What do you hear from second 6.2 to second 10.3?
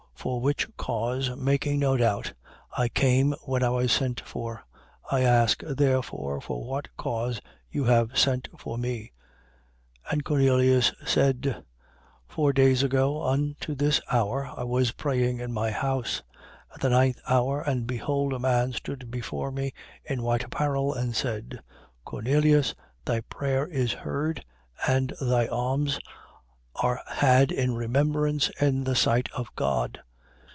for what cause you have sent for me? 10:30. And